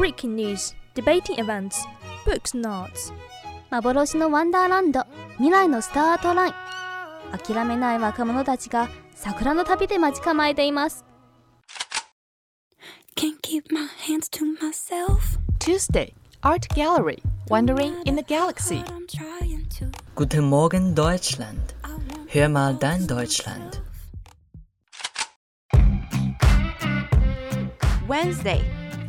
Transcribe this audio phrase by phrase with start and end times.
[0.00, 1.86] Breaking news, debating events,
[2.24, 3.12] books notes.
[3.70, 6.54] 幻のワンダーランド未来のスタートライン
[7.36, 11.04] 諦めない若者たちが桜の旅で待ち構えています
[13.14, 15.38] Can't keep my hands to myself.
[15.58, 18.82] Tuesday, Art Gallery, Wandering in the Galaxy.
[20.14, 21.74] Guten Morgen Deutschland.
[22.32, 23.82] Hör mal dein Deutschland.
[28.08, 28.62] Wednesday,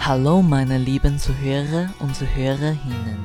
[0.00, 3.18] Hallo meine lieben Zuhörer und Zuhörerinnen.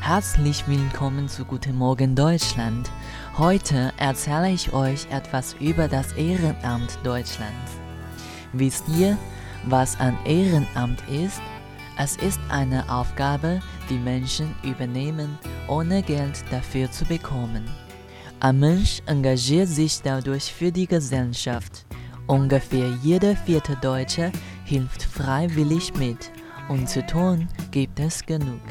[0.00, 2.90] Herzlich willkommen zu Guten Morgen Deutschland.
[3.36, 7.72] Heute erzähle ich euch etwas über das Ehrenamt Deutschlands.
[8.52, 9.18] Wisst ihr,
[9.64, 11.42] was ein Ehrenamt ist?
[11.98, 13.60] Es ist eine Aufgabe,
[13.90, 17.64] die Menschen übernehmen, ohne Geld dafür zu bekommen.
[18.40, 21.84] Ein Mensch engagiert sich dadurch für die Gesellschaft.
[22.26, 24.32] Ungefähr jeder vierte Deutsche
[24.72, 26.32] hilft freiwillig mit
[26.70, 28.62] und zu tun gibt es genug.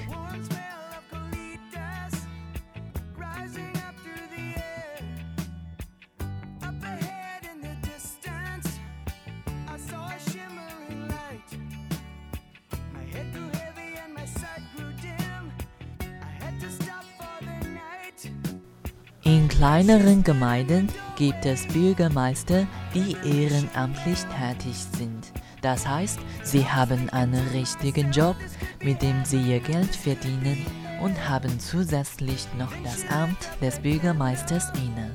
[19.24, 25.21] In kleineren Gemeinden gibt es Bürgermeister, die ehrenamtlich tätig sind.
[25.62, 28.36] Das heißt, sie haben einen richtigen Job,
[28.84, 30.66] mit dem sie ihr Geld verdienen
[31.02, 35.12] und haben zusätzlich noch das Amt des Bürgermeisters inne.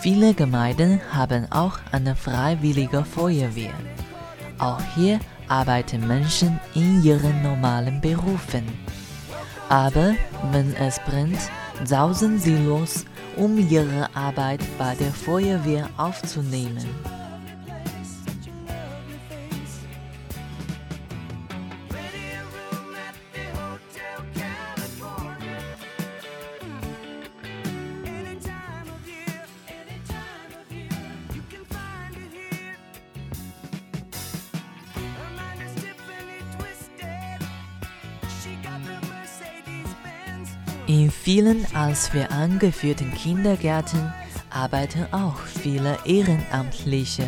[0.00, 3.72] Viele Gemeinden haben auch eine freiwillige Feuerwehr.
[4.58, 5.18] Auch hier
[5.48, 8.64] arbeiten Menschen in ihren normalen Berufen.
[9.68, 10.14] Aber
[10.52, 11.38] wenn es brennt,
[11.84, 13.04] sausen sie los,
[13.36, 16.86] um ihre Arbeit bei der Feuerwehr aufzunehmen.
[41.24, 44.12] Vielen als für angeführten Kindergärten
[44.50, 47.26] arbeiten auch viele Ehrenamtliche.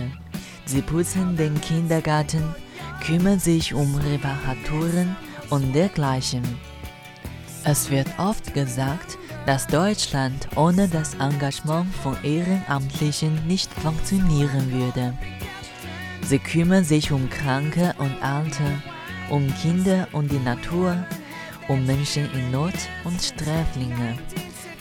[0.66, 2.42] Sie putzen den Kindergarten,
[3.02, 5.16] kümmern sich um Reparaturen
[5.48, 6.42] und dergleichen.
[7.64, 9.16] Es wird oft gesagt,
[9.46, 15.14] dass Deutschland ohne das Engagement von Ehrenamtlichen nicht funktionieren würde.
[16.22, 18.82] Sie kümmern sich um Kranke und Alte,
[19.30, 20.96] um Kinder und die Natur,
[21.68, 22.74] um Menschen in Not
[23.04, 24.18] und Sträflinge.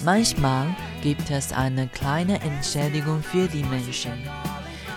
[0.03, 0.67] Manchmal
[1.01, 4.13] gibt es eine kleine Entschädigung für die Menschen,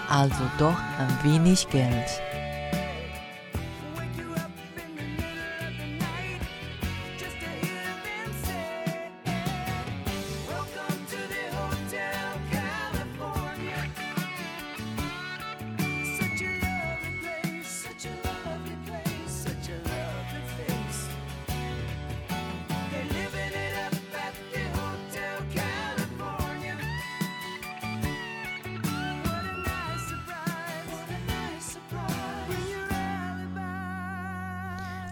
[0.08, 2.20] also doch ein wenig Geld.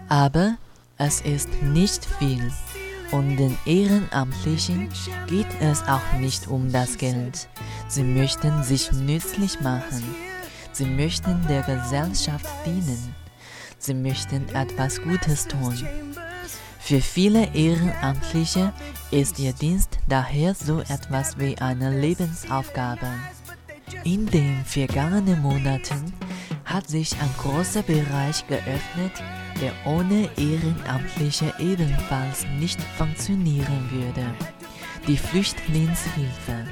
[0.09, 0.57] Aber
[0.97, 2.51] es ist nicht viel.
[3.11, 4.89] Und den Ehrenamtlichen
[5.27, 7.47] geht es auch nicht um das Geld.
[7.87, 10.03] Sie möchten sich nützlich machen.
[10.73, 13.15] Sie möchten der Gesellschaft dienen.
[13.79, 15.75] Sie möchten etwas Gutes tun.
[16.79, 18.73] Für viele Ehrenamtliche
[19.11, 23.07] ist ihr Dienst daher so etwas wie eine Lebensaufgabe.
[24.03, 26.13] In den vergangenen Monaten
[26.65, 29.11] hat sich ein großer Bereich geöffnet,
[29.61, 34.25] der ohne Ehrenamtliche ebenfalls nicht funktionieren würde.
[35.07, 36.65] Die Flüchtlingshilfe.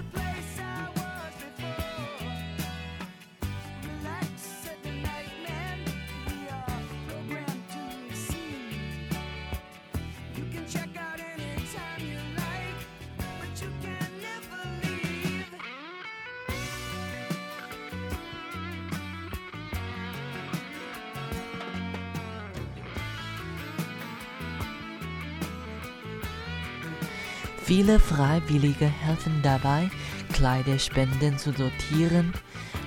[27.66, 29.90] Viele Freiwillige helfen dabei,
[30.34, 32.32] Kleiderspenden zu sortieren,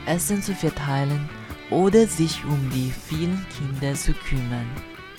[0.07, 1.29] Essen zu verteilen
[1.69, 4.71] oder sich um die vielen Kinder zu kümmern.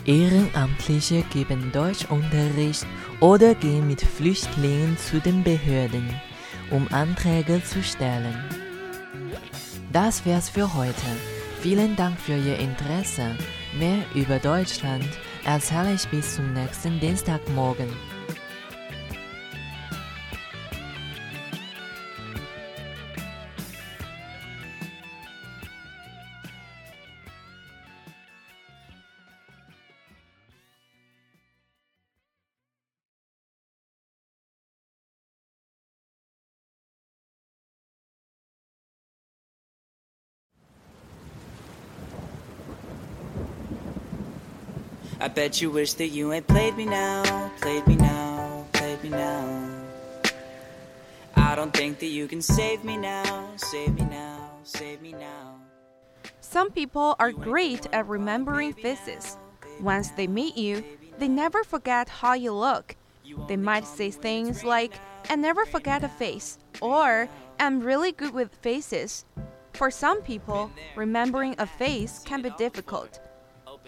[0.06, 2.86] Ehrenamtliche geben Deutschunterricht
[3.20, 6.10] oder gehen mit Flüchtlingen zu den Behörden,
[6.72, 8.38] um Anträge zu stellen.
[9.92, 10.96] Das wär's für heute.
[11.62, 13.36] Vielen Dank für Ihr Interesse.
[13.78, 15.04] Mehr über Deutschland
[15.44, 17.90] erzähle ich bis zum nächsten Dienstagmorgen.
[45.40, 49.86] Bet you wish that you ain't played me now, played me now, played me now.
[51.38, 55.56] I don't think that you can save me now, save me now, save me now.
[56.42, 59.38] Some people are great at remembering faces.
[59.80, 60.84] Once they meet you,
[61.20, 62.98] they never forget how you look.
[63.48, 67.30] They might say things like, I never forget a face, or
[67.62, 69.24] I'm really good with faces.
[69.72, 73.22] For some people, remembering a face can be difficult.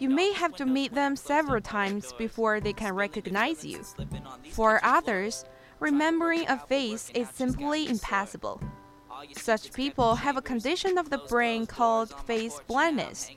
[0.01, 3.83] You may have to meet them several times before they can recognize you.
[4.49, 5.45] For others,
[5.79, 8.59] remembering a face is simply impossible.
[9.37, 13.29] Such people have a condition of the brain called face blindness.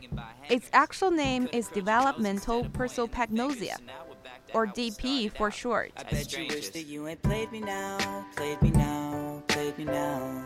[0.48, 3.76] Its actual name is developmental prosopagnosia,
[4.54, 5.92] or DP for short.
[5.98, 9.84] I bet you wish that you ain't played me now, played me now, played me
[9.84, 10.44] now.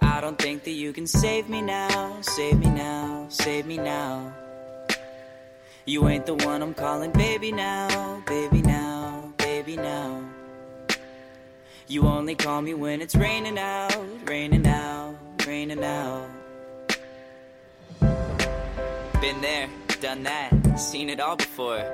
[0.00, 4.32] I don't think that you can save me now, save me now, save me now.
[5.86, 10.24] You ain't the one I'm calling baby now, baby now, baby now.
[11.86, 15.14] You only call me when it's raining out, raining out,
[15.46, 16.30] raining out.
[19.20, 19.68] Been there,
[20.00, 21.84] done that, seen it all before.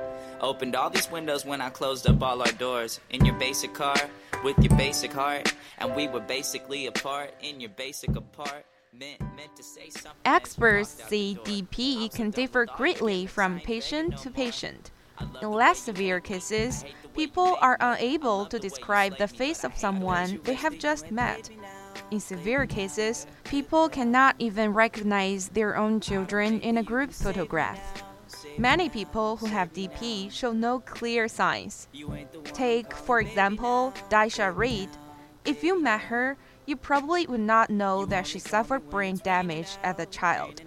[0.41, 3.01] Opened all these windows when I closed up all our doors.
[3.11, 3.97] In your basic car,
[4.45, 5.53] with your basic heart.
[5.79, 8.65] And we were basically apart, in your basic apart.
[10.25, 14.91] Experts say DP can differ greatly from patient to patient.
[15.43, 20.79] In less severe cases, people are unable to describe the face of someone they have
[20.79, 21.51] just met.
[22.11, 28.03] In severe cases, people cannot even recognize their own children in a group photograph.
[28.59, 31.89] Many people who have DP show no clear signs.
[32.45, 34.89] Take, for example, Daisha Reed.
[35.45, 36.37] If you met her,
[36.71, 40.63] you probably would not know that she suffered brain damage as a child.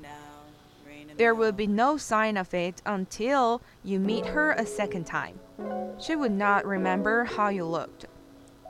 [1.15, 5.39] There would be no sign of it until you meet her a second time.
[5.97, 8.05] She would not remember how you looked.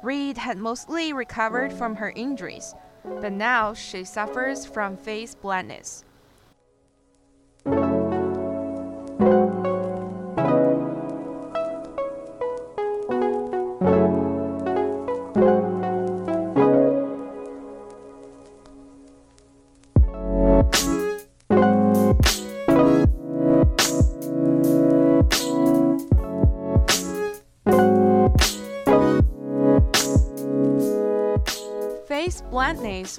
[0.04, 6.06] Reed had mostly recovered from her injuries, but now she suffers from face blindness.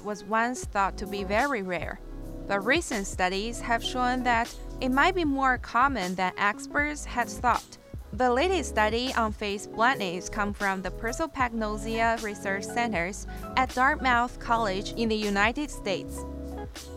[0.03, 1.99] Was once thought to be very rare,
[2.47, 4.51] but recent studies have shown that
[4.81, 7.77] it might be more common than experts had thought.
[8.13, 13.27] The latest study on face blindness comes from the Prosopagnosia Research Centers
[13.57, 16.25] at Dartmouth College in the United States.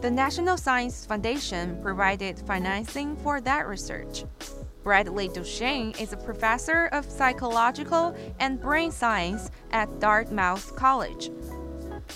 [0.00, 4.24] The National Science Foundation provided financing for that research.
[4.82, 11.30] Bradley Duchaine is a professor of psychological and brain science at Dartmouth College.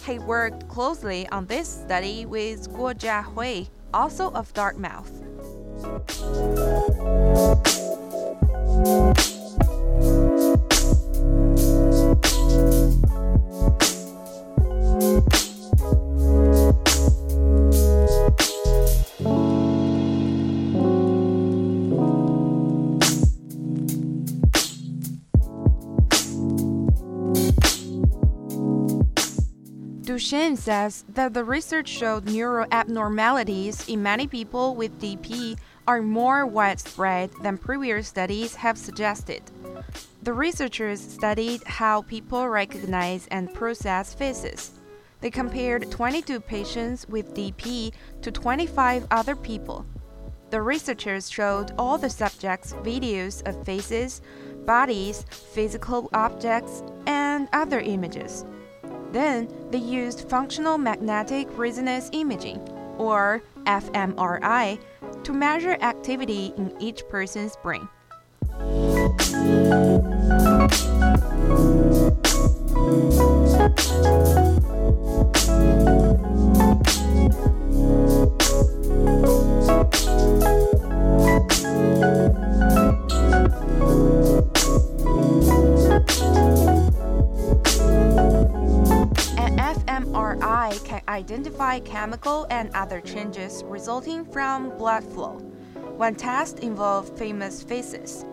[0.07, 5.11] He worked closely on this study with Guo Jiahui, also of Dartmouth.
[30.23, 36.47] Duchaine says that the research showed neural abnormalities in many people with DP are more
[36.47, 39.43] widespread than previous studies have suggested.
[40.23, 44.71] The researchers studied how people recognize and process faces.
[45.21, 49.85] They compared 22 patients with DP to 25 other people.
[50.51, 54.23] The researchers showed all the subjects videos of faces,
[54.67, 58.45] bodies, physical objects, and other images.
[59.13, 62.61] Then they used functional magnetic resonance imaging,
[62.97, 64.79] or fMRI,
[65.25, 67.89] to measure activity in each person's brain.
[91.63, 95.35] Identify chemical and other changes resulting from blood flow.
[95.97, 98.25] One test involved famous faces.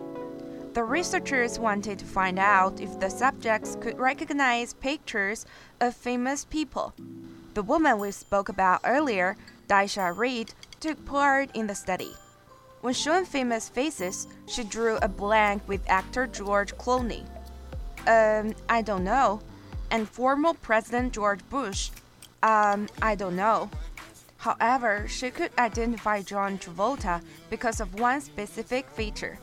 [0.74, 5.46] The researchers wanted to find out if the subjects could recognize pictures
[5.80, 6.92] of famous people.
[7.54, 9.36] The woman we spoke about earlier,
[9.68, 12.12] Daisha Reed, took part in the study.
[12.80, 17.24] When shown famous faces, she drew a blank with actor George Clooney.
[18.06, 19.40] Um, I don't know.
[19.90, 21.90] And former President George Bush.
[22.42, 23.70] Um, I don't know.
[24.38, 29.38] However, she could identify John Travolta because of one specific feature.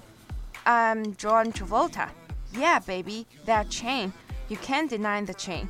[0.65, 2.09] Um, John Travolta.
[2.51, 4.11] Yeah, baby, that chain.
[4.49, 5.69] You can't deny the chain.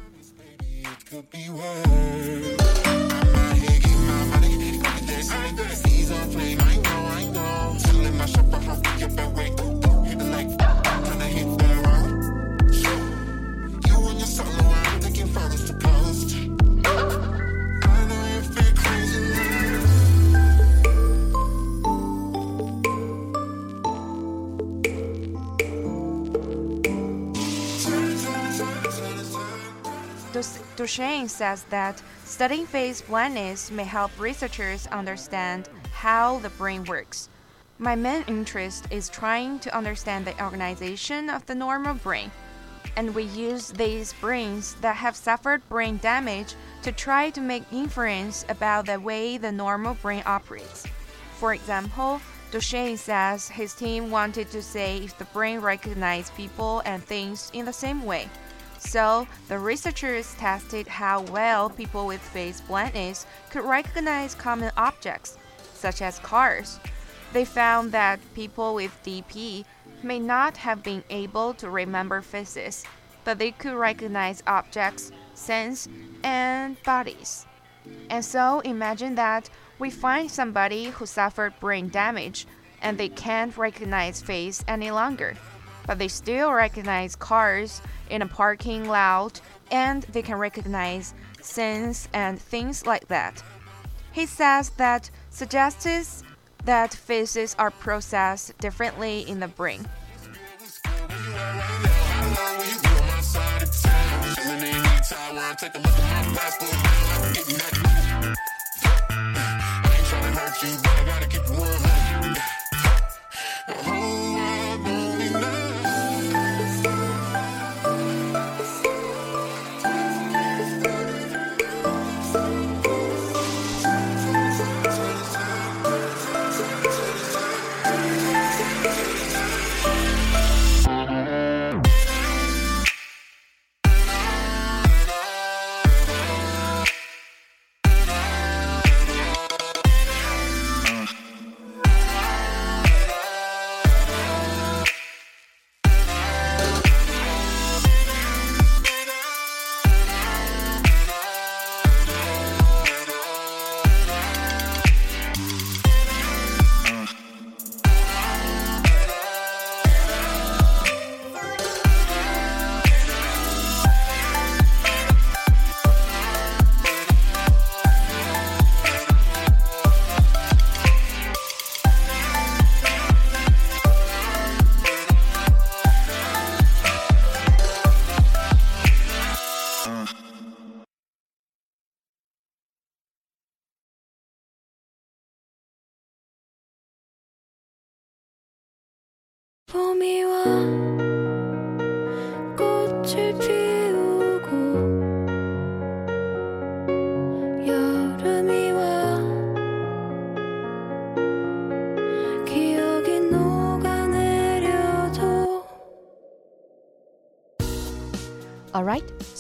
[30.38, 37.30] Duchaine says that studying face blindness may help researchers understand how the brain works.
[37.80, 42.32] My main interest is trying to understand the organization of the normal brain,
[42.96, 46.54] and we use these brains that have suffered brain damage
[46.84, 50.86] to try to make inference about the way the normal brain operates.
[51.40, 57.04] For example, Duchaine says his team wanted to say if the brain recognized people and
[57.04, 58.30] things in the same way.
[58.88, 65.38] So, the researchers tested how well people with face blindness could recognize common objects,
[65.74, 66.80] such as cars.
[67.34, 69.66] They found that people with DP
[70.04, 72.86] may not have been able to remember faces,
[73.26, 75.90] but they could recognize objects, sense,
[76.24, 77.46] and bodies.
[78.10, 82.48] And so, imagine that we find somebody who suffered brain damage.
[82.80, 85.36] and they can't recognize face any longer
[85.88, 89.42] but they still recognize cars in a parking lot
[89.72, 93.42] and they can recognize scenes and things like that.
[94.12, 96.24] He says that suggests
[96.66, 99.88] that faces are processed differently in the brain.
[110.64, 111.48] you, but I gotta keep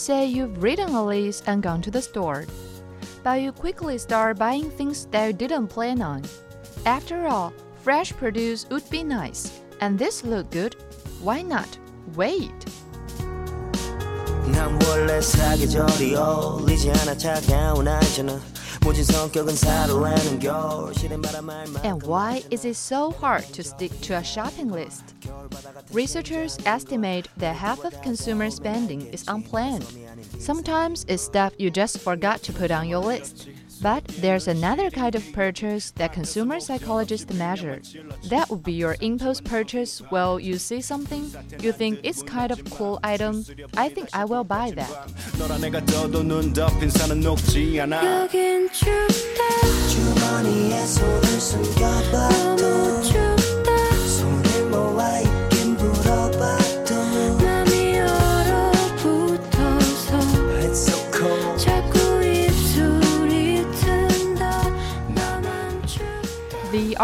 [0.07, 2.47] say you've written a list and gone to the store.
[3.23, 6.23] But you quickly start buying things that you didn't plan on.
[6.87, 10.77] After all, fresh produce would be nice, and this look good.
[11.21, 11.68] Why not?
[12.16, 12.51] Wait.
[14.53, 18.38] 난 원래 사계절이 어울리지 않아 차가운 알잖아
[21.84, 25.13] and why is it so hard to stick to a shopping list?
[25.91, 29.86] Researchers estimate that half of consumer spending is unplanned.
[30.39, 33.50] Sometimes it's stuff you just forgot to put on your list.
[33.82, 37.82] But there's another kind of purchase that consumer psychologists measure.
[38.30, 40.02] That would be your impulse purchase.
[40.12, 43.46] Well, you see something, you think it's kind of cool item.
[43.76, 44.90] I think I will buy that.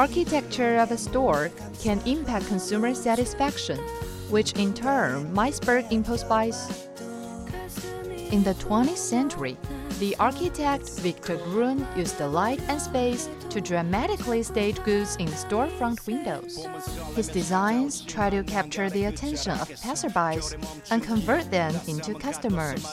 [0.04, 1.50] Architecture of a store
[1.82, 3.80] can impact consumer satisfaction,
[4.30, 6.90] which in turn might spur impulse buys.
[8.36, 9.56] In the 20th century,
[10.00, 16.04] the architect Victor Gruen used the light and space to dramatically stage goods in storefront
[16.08, 16.66] windows.
[17.16, 20.58] His designs try to capture the attention of passerbys
[20.90, 22.84] and convert them into customers.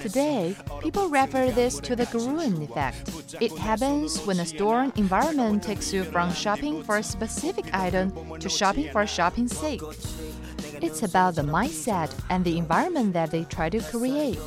[0.00, 3.10] Today, people refer this to the Gruen effect.
[3.40, 8.50] It happens when a store environment takes you from shopping for a specific item to
[8.50, 9.80] shopping for shopping's sake.
[10.82, 14.38] It's about the mindset and the environment that they try to create.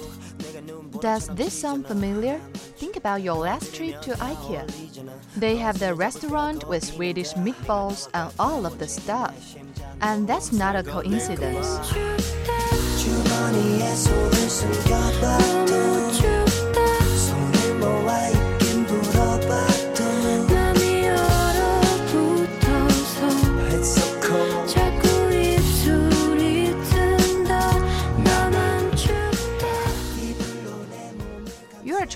[1.02, 2.40] Does this sound familiar?
[2.76, 4.68] Think about your last trip to IKEA.
[5.38, 9.56] They have the restaurant with Swedish meatballs and all of the stuff.
[10.02, 11.68] And that's not a coincidence.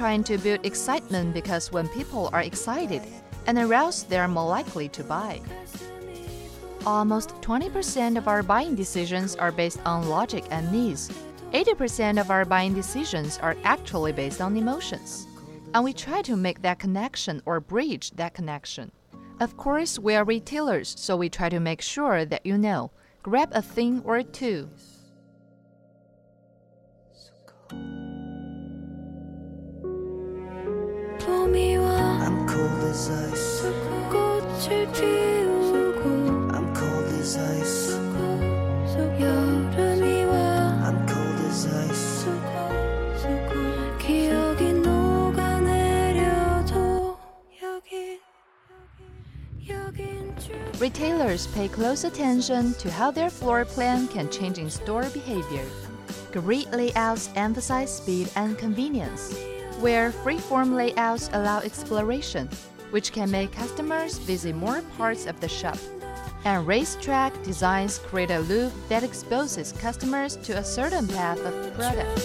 [0.03, 3.01] Trying to build excitement because when people are excited
[3.47, 5.39] and aroused, they are more likely to buy.
[6.85, 11.09] Almost 20% of our buying decisions are based on logic and needs.
[11.53, 15.25] 80% of our buying decisions are actually based on emotions.
[15.73, 18.91] And we try to make that connection or bridge that connection.
[19.39, 22.91] Of course, we are retailers, so we try to make sure that you know.
[23.21, 24.67] Grab a thing or two.
[31.45, 33.65] I'm cold as ice
[36.53, 37.93] I'm cold as ice
[40.87, 42.23] I'm cold as ice
[50.79, 55.65] Retailers pay close attention to how their floor plan can change in store behavior.
[56.33, 59.33] Great layouts emphasize speed and convenience
[59.83, 62.47] where freeform layouts allow exploration,
[62.91, 65.77] which can make customers visit more parts of the shop.
[66.45, 72.17] And racetrack designs create a loop that exposes customers to a certain path of product.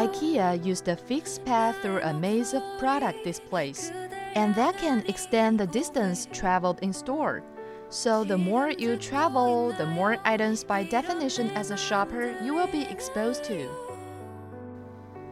[0.00, 3.92] IKEA used a fixed path through a maze of product displays,
[4.34, 7.42] and that can extend the distance traveled in store.
[7.90, 12.68] So, the more you travel, the more items by definition as a shopper you will
[12.68, 13.68] be exposed to.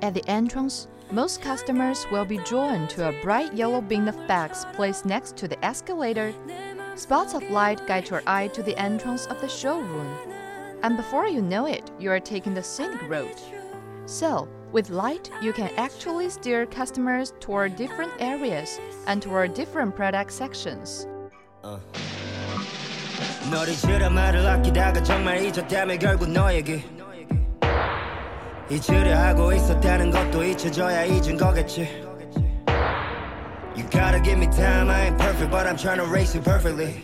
[0.02, 4.66] At the entrance, most customers will be drawn to a bright yellow bin of bags
[4.74, 6.34] placed next to the escalator.
[6.94, 10.14] Spots of light guide your eye to the entrance of the showroom.
[10.82, 13.34] And before you know it, you are taking the scenic road.
[14.04, 20.31] So, with light, you can actually steer customers toward different areas and toward different product
[20.31, 21.07] sections.
[23.51, 26.83] 너를 싫어 말을 아끼다가 정말 잊었다며 결국 너에게
[28.69, 32.03] 잊으려 하고 있었다는 것도 잊혀져야 잊은 거겠지
[33.75, 37.03] You gotta give me time, I ain't perfect but I'm trying to race you perfectly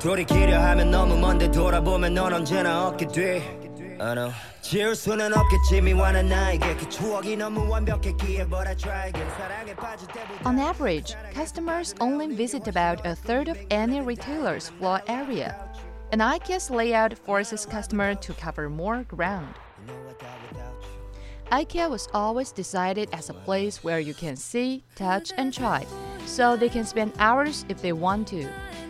[0.00, 3.57] 돌이키려 하면 너무 먼데 돌아보면 넌 언제나 얻게 돼
[4.00, 9.28] I know 지울 수는 없겠지 미워하는 나에게 그 추억이 너무 완벽했기에 But I try again
[9.30, 15.00] 사랑에 빠질 때보다 On average, customers only visit about a third of any retailer's floor
[15.06, 15.54] area.
[16.12, 19.54] And IKEA's layout forces customers to cover more ground.
[21.50, 25.86] IKEA was always decided as a place where you can see, touch, and try,
[26.26, 28.48] so they can spend hours if they want to.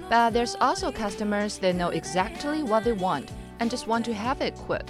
[0.08, 4.41] But there's also customers that know exactly what they want and just want to have
[4.41, 4.85] it quick.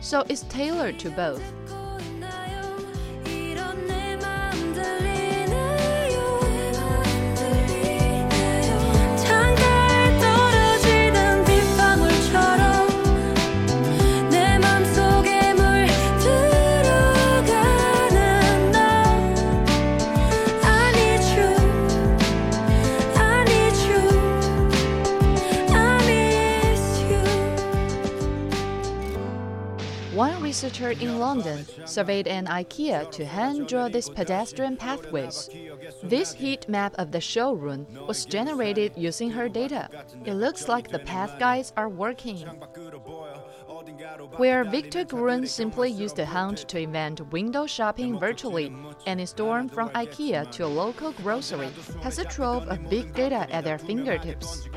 [0.00, 1.42] So it's tailored to both.
[30.58, 35.48] Researcher in London surveyed an IKEA to hand draw these pedestrian pathways.
[36.02, 39.88] This heat map of the showroom was generated using her data.
[40.24, 42.38] It looks like the path guides are working.
[44.36, 48.74] Where Victor Gruen simply used a hunt to invent window shopping virtually,
[49.06, 51.70] any storm from IKEA to a local grocery
[52.02, 54.68] has a trove of big data at their fingertips.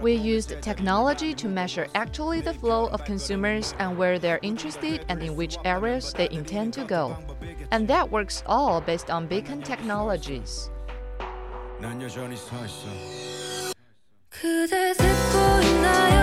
[0.00, 5.22] We used technology to measure actually the flow of consumers and where they're interested and
[5.22, 7.16] in which areas they intend to go.
[7.70, 10.70] And that works all based on beacon technologies.
[11.80, 13.72] 난 여전히 서 있어.
[14.30, 16.15] 그대 듣고 있나요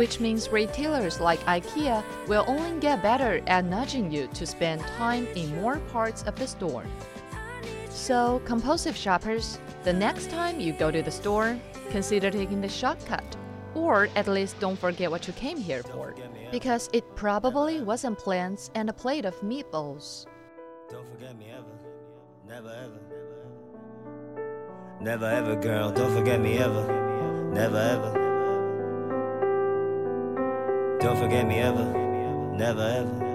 [0.00, 5.26] Which means retailers like IKEA will only get better at nudging you to spend time
[5.36, 6.86] in more parts of the store.
[7.90, 11.54] So, compulsive shoppers, the next time you go to the store,
[11.90, 13.36] consider taking the shortcut.
[13.74, 16.14] Or at least don't forget what you came here for,
[16.50, 20.24] because it probably wasn't plants and a plate of meatballs.
[20.88, 21.76] Don't forget me ever
[22.48, 23.00] Never ever
[24.98, 28.29] Never ever girl Don't forget me ever Never ever
[31.00, 31.84] Don't forget me ever.
[32.52, 33.29] Never ever